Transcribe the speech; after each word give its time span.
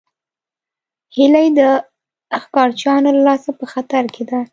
هیلۍ 1.15 1.47
د 1.59 1.61
ښکارچیانو 2.43 3.09
له 3.15 3.21
لاسه 3.27 3.49
په 3.59 3.65
خطر 3.71 4.03
کې 4.15 4.23
ده 4.29 4.39